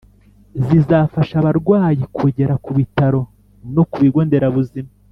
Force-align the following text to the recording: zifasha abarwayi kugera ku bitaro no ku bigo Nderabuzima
zifasha 0.65 1.33
abarwayi 1.41 2.01
kugera 2.17 2.53
ku 2.63 2.71
bitaro 2.77 3.21
no 3.73 3.83
ku 3.91 3.97
bigo 4.03 4.21
Nderabuzima 4.27 4.91